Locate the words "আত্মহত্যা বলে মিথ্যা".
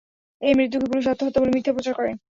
1.07-1.75